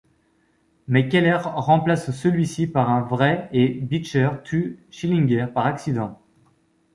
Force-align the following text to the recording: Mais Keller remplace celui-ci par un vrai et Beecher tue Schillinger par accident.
Mais 0.87 1.09
Keller 1.09 1.37
remplace 1.45 2.09
celui-ci 2.09 2.65
par 2.65 2.89
un 2.89 3.01
vrai 3.01 3.47
et 3.51 3.67
Beecher 3.69 4.31
tue 4.43 4.79
Schillinger 4.89 5.45
par 5.53 5.67
accident. 5.67 6.19